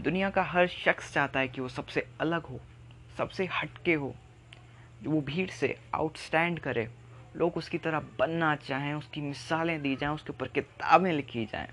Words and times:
दुनिया 0.00 0.28
का 0.30 0.42
हर 0.42 0.66
शख्स 0.66 1.12
चाहता 1.12 1.40
है 1.40 1.48
कि 1.48 1.60
वो 1.60 1.68
सबसे 1.68 2.06
अलग 2.20 2.46
हो, 2.46 2.60
सबसे 3.18 3.48
हटके 3.52 3.94
हो, 3.94 4.14
वो 5.04 5.20
भीड़ 5.20 5.48
से 5.50 5.76
आउटस्टैंड 5.94 6.58
करे। 6.58 6.88
लोग 7.36 7.56
उसकी 7.56 7.78
तरह 7.78 8.00
बनना 8.18 8.54
चाहें, 8.56 8.92
उसकी 8.94 9.20
मिसालें 9.20 9.80
दी 9.82 9.94
जाएँ, 9.96 10.14
उसके 10.14 10.32
ऊपर 10.32 10.48
किताबें 10.48 11.12
लिखी 11.12 11.44
जाएँ। 11.46 11.68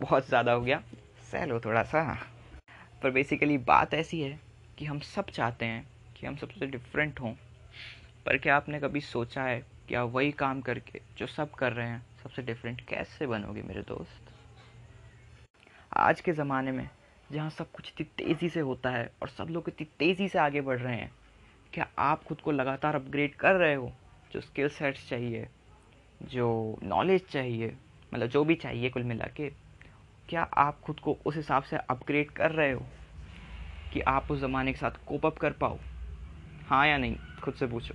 बहुत 0.00 0.28
ज़्यादा 0.28 0.52
हो 0.52 0.60
गया। 0.60 0.82
सह 1.30 1.44
लो 1.44 1.60
थोड़ा 1.60 1.82
सा 1.82 2.18
पर 3.02 3.10
बेसिकली 3.10 3.58
बात 3.58 3.94
ऐसी 3.94 4.20
है 4.20 4.38
कि 4.78 4.84
हम 4.84 4.98
सब 5.00 5.30
चाहते 5.30 5.64
हैं 5.64 5.86
कि 6.16 6.26
हम 6.26 6.36
सबसे 6.36 6.66
डिफरेंट 6.66 7.20
हों। 7.20 7.32
पर 8.26 8.38
क्या 8.38 8.56
आपने 8.56 8.80
कभी 8.80 9.00
सोचा 9.00 9.42
है 9.42 9.60
कि 9.88 9.94
आप 9.94 10.10
वही 10.10 10.30
काम 10.32 10.60
करके, 10.60 11.00
जो 11.18 11.26
सब 11.26 11.50
कर 11.50 11.72
रहे 11.72 11.88
हैं, 11.88 12.02
सबसे 12.22 12.42
डिफरेंट 12.42 12.80
कैसे 12.88 13.26
बनोगे 13.26 13.62
मेरे 13.62 13.82
दोस्त? 13.82 14.32
आज 15.96 16.20
के 16.20 16.32
ज़माने 16.32 16.72
में 16.72 16.88
जहाँ 17.32 17.50
सब 17.50 17.70
कुछ 17.72 17.92
इतनी 18.00 18.26
तेज़ी 18.26 18.48
से 18.48 18.60
होता 18.60 18.90
है 18.90 19.12
और 19.22 19.28
सब 19.28 19.46
लोग 19.50 19.64
इतनी 19.68 19.86
तेज़ी 19.98 20.28
से 20.28 20.38
आगे 20.38 20.60
बढ़ 20.60 20.78
रहे 20.78 20.96
हैं। 20.96 21.12
क्या 21.72 21.88
आप 21.98 22.24
खुद 22.24 22.40
को 22.40 22.50
लगातार 22.52 22.94
अपग्रेड 22.94 23.34
कर 23.34 23.54
रहे 23.54 23.74
हो? 23.74 23.92
जो 24.32 24.40
स्किल 24.40 24.68
सेट्स 24.68 25.08
चाहिए, 25.08 25.48
जो 26.22 26.78
नॉलेज 26.82 27.26
चाहिए 27.28 27.76
मतलब 28.14 28.26
जो 28.26 28.44
भी 28.44 28.54
चाहिए 28.54 28.90
कुल 28.90 29.02
मिला 29.02 29.26
के, 29.36 29.48
क्या 30.28 30.42
आप 30.42 30.80
खुद 30.80 31.00
को 31.00 31.18
उस 31.26 31.36
हिसाब 31.36 31.62
से 31.62 31.76
अपग्रेड 31.76 32.30
कर 32.30 32.50
रहे 32.50 32.72
हो 32.72 32.86
कि 33.92 34.00
आप 34.00 34.26
उस 34.30 34.38
ज़माने 34.38 34.72
के 34.72 34.78
साथ 34.78 34.90
कोप 35.06 35.26
अप 35.26 35.38
कर 35.38 35.52
पाओ? 35.52 35.78
हाँ 36.66 36.86
या 36.86 36.98
नहीं? 36.98 37.16
खुद 37.42 37.54
से 37.54 37.66
पूछो। 37.66 37.94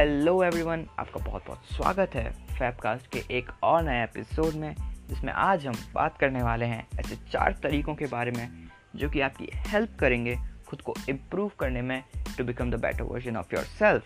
हेलो 0.00 0.44
एवरीवन, 0.44 0.86
आपका 0.98 1.24
बहुत 1.24 1.46
बहुत 1.46 1.64
स्वागत 1.64 2.10
है 2.14 2.32
फैबकास्ट 2.32 3.06
के 3.06 3.18
एक 3.30 3.50
और 3.62 3.82
नए 3.82 4.04
एपिसोड 4.04 4.54
में, 4.54 4.76
जिसमें 5.08 5.32
आज 5.32 5.66
हम 5.66 5.74
बात 5.94 6.18
करने 6.18 6.42
वाले 6.42 6.66
हैं 6.66 6.88
ऐसे 6.98 7.16
चार 7.16 7.52
तरीकों 7.62 7.94
के 7.94 8.06
बारे 8.06 8.30
में, 8.30 8.68
जो 8.96 9.10
कि 9.10 9.20
आपकी 9.20 9.48
हेल्प 9.54 9.96
करेंगे 10.00 10.38
खुद 10.66 10.80
को 10.80 10.94
इम्प्रूव 11.08 11.52
करने 11.60 11.82
में 11.82 12.04
to 12.38 12.44
become 12.44 12.70
the 12.70 12.80
better 12.80 13.02
version 13.02 13.36
of 13.36 13.54
yourself 13.64 14.04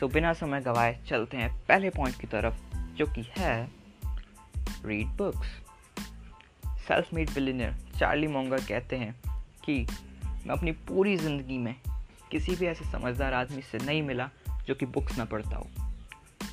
so 0.00 0.08
बिना 0.08 0.32
समय 0.32 0.60
गवाए 0.60 1.00
चलते 1.06 1.36
हैं 1.36 1.66
पहले 1.68 1.90
पॉइंट 1.90 2.20
की 2.20 2.26
तरफ़, 2.26 2.76
जो 2.76 3.06
कि 3.06 3.32
है 3.38 3.70
read 4.84 5.06
books 5.06 5.48
self 6.88 7.14
made 7.14 7.30
billionaire 7.30 7.72
Charlie 7.72 8.26
Munger 8.26 8.58
कहते 8.58 8.96
हैं 8.96 9.20
कि, 9.64 9.86
मैं 10.46 10.56
अपनी 10.56 10.72
पूरी 10.72 11.16
ज़िंदगी 11.16 11.58
में 11.58 11.74
किसी 12.30 12.56
भी 12.56 12.66
ऐसे 12.66 12.84
समझदार 12.84 13.34
आदमी 13.34 13.62
से 13.62 13.78
नहीं 13.78 14.02
मिला 14.02 14.30
जो 14.68 14.74
कि 14.74 14.86
बुक्स 14.86 15.18
ना 15.18 15.24
पढ़ता 15.24 15.56
हो। 15.56 15.66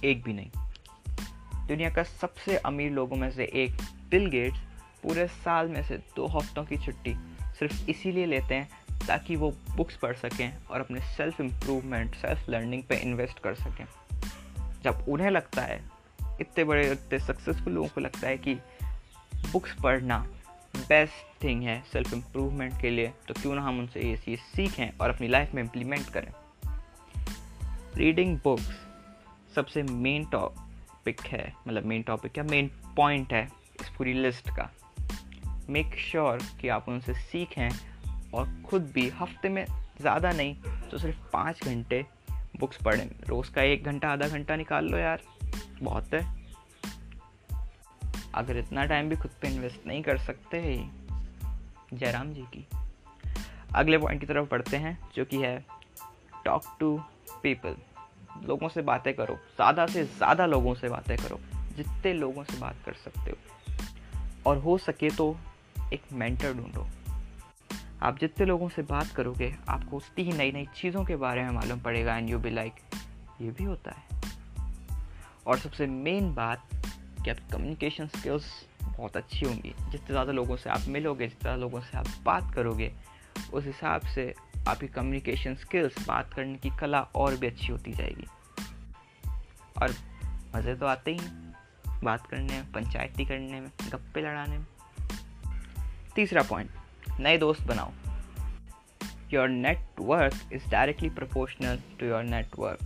एक 0.03 0.23
भी 0.23 0.33
नहीं। 0.33 0.51
दुनिया 1.67 1.89
का 1.89 2.03
सबसे 2.03 2.57
अमीर 2.57 2.91
लोगों 2.91 3.15
में 3.15 3.31
से 3.31 3.43
एक 3.43 3.71
बिल 4.09 4.25
गेट्स 4.27 4.57
पूरे 5.03 5.27
साल 5.27 5.67
में 5.67 5.83
से 5.83 5.97
दो 5.97 6.27
हफ्तों 6.27 6.65
की 6.65 6.77
छुट्टी 6.77 7.15
सिर्फ़ 7.59 7.89
इसीलिए 7.89 8.25
लेते 8.25 8.55
हैं 8.55 8.69
ताकि 9.07 9.35
वो 9.35 9.51
बुक्स 9.75 9.95
पढ़ 9.95 10.15
सकें 10.15 10.57
और 10.71 10.79
अपने 10.79 10.99
सेल्फ 10.99 11.41
इम्प्रूवमेंट 11.41 12.15
सेल्फ 12.15 12.49
लर्निंग 12.49 12.83
पे 12.83 12.95
इन्वेस्ट 12.95 13.39
कर 13.39 13.55
सकें। 13.55 13.85
जब 14.83 15.05
उन्हें 15.07 15.29
लगता 15.29 15.61
है, 15.61 15.83
इतने 16.41 16.63
बड़े, 16.63 16.91
इतने 16.91 17.19
सक्सेसफुल 17.19 17.73
लोगों 17.73 17.89
को 17.89 18.01
लगता 18.01 18.27
है 18.27 18.37
कि 18.37 18.55
बुक्स 19.51 19.75
पढ़ना 19.83 20.27
बेस्ट 20.89 21.43
थिंग 21.43 21.63
है 21.63 21.83
सेल्फ 21.93 22.13
इम्प्रूवमेंट 22.13 22.81
के 22.81 22.89
लिए 22.89 23.13
तो 23.27 23.33
क्यों 23.33 23.55
ना 23.55 23.61
हम 23.61 23.79
उनसे 23.79 24.01
ये 24.01 24.17
चीज़ 24.17 24.39
सीखें 24.39 24.97
और 25.01 25.09
अपनी 25.09 25.27
लाइफ 25.27 25.53
में 25.53 25.63
इम्प्लीमेंट 25.63 26.09
करें। 26.09 26.44
रीडिंग 27.97 28.37
बुक्स 28.43 28.79
सबसे 29.55 29.83
मेन 29.83 30.25
टॉपिक 30.25 31.21
है 31.21 31.53
मतलब 31.67 31.85
मेन 31.85 32.01
टॉपिक 32.03 32.37
या 32.37 32.43
मेन 32.43 32.69
पॉइंट 32.95 33.33
है 33.33 33.43
इस 33.81 33.89
पूरी 33.89 34.13
लिस्ट 34.13 34.49
का। 34.49 34.69
मेक 35.69 35.95
श्योर 35.99 36.39
sure 36.39 36.59
कि 36.59 36.67
आप 36.67 36.89
उनसे 36.89 37.13
सीखें 37.13 37.69
और 38.33 38.45
ख़ुद 38.69 38.91
भी 38.95 39.07
हफ़्ते 39.09 39.49
में 39.49 39.65
ज़्यादा 40.01 40.31
नहीं 40.31 40.55
तो 40.91 40.97
सिर्फ़ 40.97 41.17
पाँच 41.33 41.63
घंटे 41.65 42.05
बुक्स 42.59 42.81
पढ़ें। 42.81 43.09
रोज़ 43.27 43.51
का 43.51 43.61
एक 43.61 43.83
घंटा, 43.83 44.09
आधा 44.09 44.27
घंटा 44.27 44.55
निकाल 44.55 44.85
लो 44.85 44.97
यार, 44.97 45.21
बहुत 45.81 46.13
है। 46.13 46.23
अगर 48.35 48.57
इतना 48.57 48.85
टाइम 48.85 49.09
भी 49.09 49.15
खुद 49.15 49.31
पे 49.41 49.47
इन्वेस्ट 49.47 49.87
नहीं 49.87 50.03
कर 50.03 50.17
सकते, 50.17 50.61
जयराम 51.93 52.33
जी 52.33 52.41
की। 52.41 52.65
अगले 53.75 53.97
पॉइंट 53.97 54.21
की 54.21 54.27
तरफ़ 54.27 54.49
बढ़ते 54.49 54.77
हैं, 54.77 54.97
जो 55.15 55.25
कि 55.25 55.37
है 55.37 55.65
टॉक 56.45 56.63
टू 56.79 56.97
पीपल 57.43 57.75
लोगों 58.47 58.69
से 58.69 58.81
बातें 58.81 59.13
करो। 59.13 59.35
ज़्यादा 59.35 59.85
से 59.87 60.03
ज़्यादा 60.05 60.45
लोगों 60.45 60.73
से 60.73 60.89
बातें 60.89 61.17
करो। 61.17 61.39
जितने 61.77 62.13
लोगों 62.13 62.43
से 62.43 62.57
बात 62.57 62.75
कर 62.85 62.93
सकते 62.93 63.31
हो। 63.31 63.37
और 64.45 64.57
हो 64.57 64.77
सके 64.77 65.09
तो 65.09 65.35
एक 65.93 66.01
मेंटर 66.13 66.53
ढूंढो। 66.53 66.87
आप 68.01 68.19
जितने 68.19 68.45
लोगों 68.45 68.69
से 68.69 68.81
बात 68.81 69.07
करोगे, 69.07 69.53
आपको 69.69 69.97
उतनी 69.97 70.23
ही 70.23 70.31
नई 70.31 70.51
नई 70.51 70.67
चीज़ों 70.75 71.03
के 71.05 71.15
बारे 71.15 71.43
में 71.43 71.51
मालूम 71.51 71.79
पड़ेगा 71.79 72.17
एंड 72.17 72.29
यू 72.29 72.39
बी 72.39 72.49
लाइक 72.49 72.73
ये 73.41 73.51
भी 73.51 73.63
होता 73.63 73.91
है। 73.91 74.03
और 75.47 75.57
सबसे 75.57 75.87
मेन 75.87 76.33
बात 76.33 76.67
कि 77.23 77.29
आपकी 77.29 77.51
कम्युनिकेशन 77.51 78.07
स्किल्स 78.07 78.45
बहुत 78.83 79.17
अच्छी 79.17 79.45
होंगी। 79.45 79.73
जितने 79.89 80.07
ज़्यादा 80.07 80.31
लोगों 80.31 80.55
से 80.55 80.69
आप 80.69 80.87
मिलोगे, 80.87 81.27
जितने 81.27 81.55
लोगों 81.57 81.81
से 81.81 81.97
आप 81.97 82.07
बात 82.23 82.53
करोगे, 82.55 82.91
उस 83.53 83.65
हिसाब 83.65 84.01
से 84.05 84.33
आपकी 84.67 84.87
कम्युनिकेशन 84.87 85.55
स्किल्स 85.55 86.07
बात 86.07 86.33
करने 86.33 86.55
की 86.55 86.69
कला 86.69 87.01
और 87.01 87.35
भी 87.35 87.47
अच्छी 87.47 87.67
होती 87.67 87.91
जाएगी। 87.91 88.27
और 89.81 89.95
मज़े 90.55 90.75
तो 90.75 90.85
आते 90.85 91.11
ही 91.11 91.19
बात 92.03 92.27
करने 92.27 92.53
में, 92.53 92.71
पंचायती 92.71 93.25
करने 93.25 93.61
में, 93.61 93.71
गप्पे 93.89 94.21
लड़ाने 94.21 94.57
में। 94.57 94.65
तीसरा 96.15 96.41
पॉइंट 96.41 96.71
नए 97.19 97.37
दोस्त 97.37 97.61
बनाओ। 97.61 97.91
Your 99.33 99.49
network 99.49 100.53
is 100.53 100.69
directly 100.69 101.09
proportional 101.09 101.79
to 101.99 102.05
your 102.05 102.23
network 102.23 102.79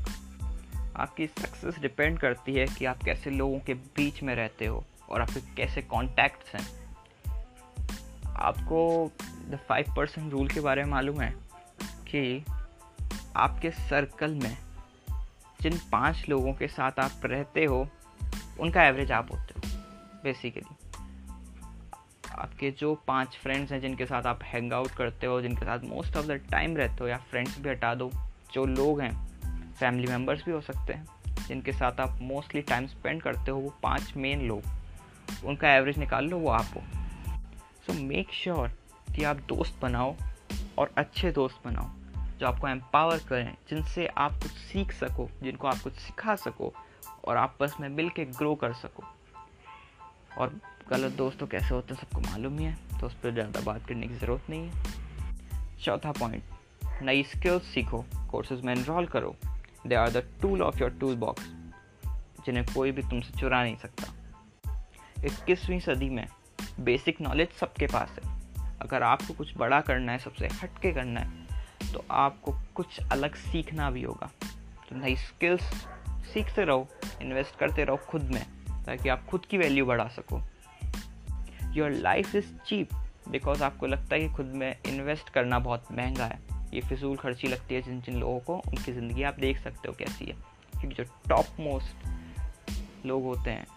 आपकी 0.95 1.27
सक्सेस 1.27 1.79
डिपेंड 1.79 2.19
करती 2.19 2.53
है 2.53 2.65
कि 2.65 2.85
आप 2.85 3.03
कैसे 3.03 3.29
लोगों 3.29 3.59
के 3.59 3.73
बीच 3.73 4.23
में 4.23 4.35
रहते 4.35 4.65
हो 4.65 4.85
और 5.09 5.21
आपके 5.21 5.55
कैसे 5.55 5.81
कॉन्टैक्ट्स 5.81 6.55
हैं। 6.55 6.67
आपको 8.25 9.11
द 9.49 9.59
फाइव 9.69 9.93
परसेंट 9.97 10.31
रूल 10.31 10.47
के 10.47 10.59
बारे 10.59 10.83
में 10.83 10.91
मालूम 10.91 11.21
है? 11.21 11.48
कि 12.15 12.45
आपके 13.35 13.71
सर्कल 13.71 14.35
में 14.35 14.57
जिन 15.61 15.79
पाँच 15.91 16.25
लोगों 16.29 16.53
के 16.53 16.67
साथ 16.67 16.91
आप 16.99 17.21
रहते 17.25 17.65
हो, 17.65 17.87
उनका 18.59 18.83
एवरेज 18.83 19.11
आप 19.11 19.31
होते 19.31 19.53
हो 19.57 19.61
बेसिकली 20.23 20.75
आपके 22.31 22.71
जो 22.71 22.95
पाँच 23.07 23.37
फ्रेंड्स 23.43 23.71
हैं 23.71 23.81
जिनके 23.81 24.05
साथ 24.05 24.23
आप 24.23 24.43
हैंग 24.43 24.73
आउट 24.73 24.91
करते 24.91 25.27
हो, 25.27 25.41
जिनके 25.41 25.65
साथ 25.65 25.79
मोस्ट 25.79 26.17
ऑफ़ 26.17 26.25
द 26.25 26.31
टाइम 26.31 26.77
रहते 26.77 26.97
हो, 27.01 27.07
या 27.07 27.17
फ्रेंड्स 27.17 27.59
भी 27.59 27.69
हटा 27.69 27.95
दो, 27.95 28.11
जो 28.53 28.65
लोग 28.65 29.01
हैं 29.01 29.29
फैमिली 29.79 30.07
मेंबर्स 30.07 30.45
भी 30.45 30.51
हो 30.51 30.61
सकते 30.61 30.93
हैं, 30.93 31.05
जिनके 31.47 31.71
साथ 31.71 31.99
आप 31.99 32.19
मोस्टली 32.21 32.61
टाइम 32.61 32.87
स्पेंड 32.87 33.21
करते 33.21 33.51
हो, 33.51 33.59
वो 33.59 33.75
पाँच 33.83 34.13
मेन 34.17 34.41
लोग, 34.41 34.61
उनका 35.45 35.73
एवरेज 35.73 35.97
निकाल 35.97 36.25
लो, 36.25 36.37
वो 36.37 36.49
आप 36.49 36.67
हो। 36.75 36.81
सो 37.87 37.93
मेक 37.93 38.33
श्योर 38.33 38.67
कि 39.15 39.23
आप 39.23 39.35
दोस्त 39.35 39.79
बनाओ 39.81 40.15
और 40.77 40.91
अच्छे 40.97 41.31
दोस्त 41.31 41.67
बनाओ। 41.67 41.98
जो 42.39 42.47
आपको 42.47 42.67
एम्पावर 42.67 43.17
करें, 43.19 43.55
जिनसे 43.69 44.07
आप 44.07 44.33
कुछ 44.33 44.51
सीख 44.51 44.91
सको, 44.91 45.29
जिनको 45.43 45.67
आप 45.67 45.79
कुछ 45.83 45.93
सिखा 45.93 46.35
सको, 46.35 46.73
और 47.25 47.37
आपस 47.37 47.75
में 47.79 47.87
मिल 47.89 48.09
के 48.09 48.25
ग्रो 48.25 48.53
कर 48.55 48.73
सको। 48.73 49.03
और 50.37 50.53
गलत 50.89 51.11
दोस्तों 51.11 51.47
कैसे 51.47 51.73
होते 51.73 51.93
हैं 51.93 52.01
सबको 52.01 52.21
मालूम 52.21 52.57
ही 52.59 52.65
है 52.65 52.99
तो 52.99 53.07
उस 53.07 53.13
पर 53.13 53.31
ज़्यादा 53.31 53.61
बात 53.61 53.85
करने 53.87 54.07
की 54.07 54.15
ज़रूरत 54.15 54.49
नहीं 54.49 54.69
है। 54.69 55.77
चौथा 55.83 56.11
पॉइंट 56.11 57.01
नई 57.01 57.23
स्किल्स 57.23 57.63
सीखो 57.63 58.03
कोर्सेज 58.31 58.61
में 58.61 58.73
इनरोल 58.75 59.05
करो। 59.07 59.35
They 59.87 59.95
are 59.95 60.09
the 60.09 60.23
tool 60.41 60.61
of 60.61 60.79
your 60.79 60.97
tool 60.99 61.15
box 61.15 61.51
जिन्हें 62.45 62.65
कोई 62.65 62.91
भी 62.91 63.01
तुमसे 63.01 63.39
चुरा 63.39 63.63
नहीं 63.63 63.75
सकता। 63.75 64.13
इक्कीसवीं 65.25 65.79
सदी 65.79 66.09
में 66.09 66.27
बेसिक 66.79 67.21
नॉलेज 67.21 67.51
सबके 67.51 67.87
पास 67.87 68.17
है। 68.17 68.37
अगर 68.81 69.03
आपको 69.03 69.33
कुछ 69.33 69.57
बड़ा 69.57 69.81
करना 69.81 70.11
है, 70.11 70.19
सबसे 70.19 70.47
हटके 70.63 70.91
करना 70.91 71.19
है 71.19 71.47
तो 71.93 72.05
आपको 72.11 72.55
कुछ 72.75 72.99
अलग 73.11 73.35
सीखना 73.35 73.91
भी 73.91 74.03
होगा। 74.03 74.31
तो 74.89 74.95
नई 74.95 75.15
स्किल्स 75.15 75.61
सीखते 76.33 76.65
रहो 76.65 76.87
इन्वेस्ट 77.21 77.55
करते 77.55 77.83
रहो 77.83 77.97
खुद 77.97 78.23
में, 78.23 78.45
ताकि 78.85 79.09
आप 79.09 79.25
खुद 79.25 79.45
की 79.45 79.57
वैल्यू 79.57 79.85
बढ़ा 79.85 80.07
सको। 80.07 80.41
Your 81.73 81.91
life 81.91 82.35
is 82.35 82.57
cheap 82.57 82.89
because 83.29 83.63
आपको 83.63 83.87
लगता 83.87 84.15
है 84.15 84.21
कि 84.21 84.33
खुद 84.33 84.45
में 84.45 84.75
इन्वेस्ट 84.87 85.29
करना 85.29 85.59
बहुत 85.59 85.83
महँगा 85.91 86.25
है। 86.25 86.39
ये 86.73 86.81
फिजूल 86.81 87.17
खर्ची 87.17 87.47
लगती 87.47 87.75
है 87.75 87.81
जिन 87.81 88.01
जिन 88.01 88.19
लोगों 88.19 88.39
को, 88.39 88.55
उनकी 88.55 88.93
ज़िंदगी 88.93 89.23
आप 89.23 89.39
देख 89.39 89.63
सकते 89.63 89.87
हो 89.87 89.93
कैसी 89.93 90.25
है। 90.25 90.33
क्योंकि 90.79 91.03
जो 91.03 91.03
टॉप 91.29 91.45
मोस्ट 91.59 92.07
लोग 93.05 93.23
होते 93.23 93.49
हैं, 93.49 93.67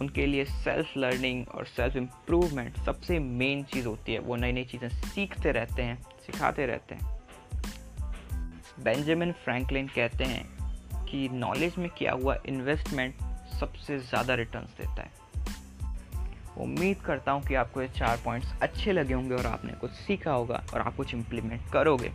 उनके 0.00 0.26
लिए 0.26 0.44
सेल्फ 0.44 0.96
लर्निंग 0.96 1.48
और 1.48 1.66
सेल्फ 1.66 1.96
इम्प्रूवमेंट 1.96 2.76
सबसे 2.76 3.18
मेन 3.18 3.64
चीज़ 3.64 3.86
होती 3.86 4.12
है। 4.12 4.18
वो 4.18 4.36
नई 4.36 4.52
नई 4.52 4.64
चीज़ें 4.64 4.88
सीखते 4.88 5.52
रहते 5.52 5.82
हैं, 5.82 6.02
सिखाते 6.02 6.66
रहते 6.66 6.94
हैं। 6.94 7.11
बेंजामिन 8.80 9.32
फ्रैंकलिन 9.32 9.86
कहते 9.86 10.24
हैं 10.24 11.04
कि 11.04 11.28
नॉलेज 11.28 11.76
में 11.78 11.90
किया 11.90 12.12
हुआ 12.12 12.36
इन्वेस्टमेंट 12.46 13.14
सबसे 13.60 13.98
ज़्यादा 13.98 14.34
रिटर्न 14.34 14.64
देता 14.64 15.02
है। 15.02 15.10
उम्मीद 16.58 16.96
करता 16.96 17.32
हूँ 17.32 17.42
कि 17.42 17.54
आपको 17.54 17.82
ये 17.82 17.88
चार 17.88 18.20
पॉइंट्स 18.24 18.52
अच्छे 18.62 18.92
लगे 18.92 19.14
होंगे 19.14 19.34
और 19.34 19.46
आपने 19.46 19.72
कुछ 19.72 19.90
सीखा 19.90 20.32
होगा 20.32 20.62
और 20.74 20.80
आप 20.80 20.96
कुछ 20.96 21.14
इम्प्लीमेंट 21.14 21.72
करोगे। 21.72 22.12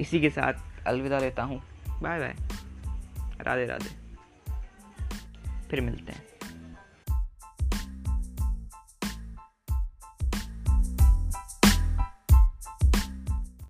इसी 0.00 0.20
के 0.20 0.30
साथ 0.30 0.86
अलविदा 0.86 1.18
लेता 1.18 1.42
हूँ। 1.42 1.62
Bye 2.02 2.18
bye 2.18 2.34
Radhe 3.40 3.66
Radhe. 3.66 3.90
फिर 5.70 5.80
मिलते 5.80 6.12
हैं। 6.12 6.31